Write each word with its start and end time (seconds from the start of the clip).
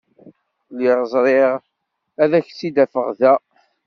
Lliɣ 0.71 0.99
ẓriɣ 1.11 1.51
ad 2.23 2.31
k-id-afeɣ 2.45 3.07
da. 3.19 3.33